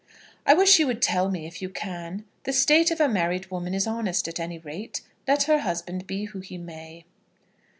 "I 0.47 0.55
wish 0.55 0.79
you 0.79 0.87
would 0.87 0.99
tell 0.99 1.29
me, 1.29 1.45
if 1.45 1.61
you 1.61 1.69
can. 1.69 2.25
The 2.45 2.53
state 2.53 2.89
of 2.89 2.99
a 2.99 3.07
married 3.07 3.51
woman 3.51 3.75
is 3.75 3.85
honest 3.85 4.27
at 4.27 4.39
any 4.39 4.57
rate, 4.57 5.01
let 5.27 5.43
her 5.43 5.59
husband 5.59 6.07
be 6.07 6.25
who 6.25 6.39
he 6.39 6.57
may." 6.57 7.05